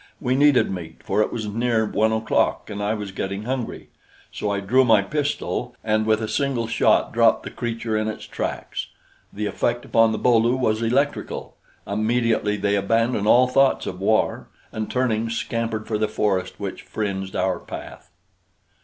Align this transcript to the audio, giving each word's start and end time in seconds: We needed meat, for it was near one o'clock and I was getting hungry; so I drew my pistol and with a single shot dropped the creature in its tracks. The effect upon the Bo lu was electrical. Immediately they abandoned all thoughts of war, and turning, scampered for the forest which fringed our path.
We 0.19 0.33
needed 0.35 0.71
meat, 0.71 1.03
for 1.03 1.21
it 1.21 1.31
was 1.31 1.45
near 1.45 1.85
one 1.85 2.11
o'clock 2.11 2.71
and 2.71 2.81
I 2.81 2.95
was 2.95 3.11
getting 3.11 3.43
hungry; 3.43 3.89
so 4.31 4.49
I 4.49 4.59
drew 4.59 4.83
my 4.83 5.03
pistol 5.03 5.75
and 5.83 6.07
with 6.07 6.21
a 6.23 6.27
single 6.27 6.65
shot 6.65 7.13
dropped 7.13 7.43
the 7.43 7.51
creature 7.51 7.95
in 7.95 8.07
its 8.07 8.23
tracks. 8.25 8.87
The 9.31 9.45
effect 9.45 9.85
upon 9.85 10.11
the 10.11 10.17
Bo 10.17 10.37
lu 10.39 10.55
was 10.55 10.81
electrical. 10.81 11.55
Immediately 11.85 12.57
they 12.57 12.75
abandoned 12.75 13.27
all 13.27 13.47
thoughts 13.47 13.85
of 13.85 13.99
war, 13.99 14.49
and 14.71 14.89
turning, 14.89 15.29
scampered 15.29 15.85
for 15.87 15.99
the 15.99 16.07
forest 16.07 16.59
which 16.59 16.81
fringed 16.81 17.35
our 17.35 17.59
path. 17.59 18.09